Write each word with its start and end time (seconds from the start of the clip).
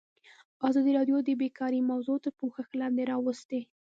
ازادي 0.67 0.91
راډیو 0.97 1.17
د 1.23 1.29
بیکاري 1.41 1.79
موضوع 1.91 2.17
تر 2.23 2.31
پوښښ 2.39 2.67
لاندې 2.81 3.03
راوستې. 3.11 3.59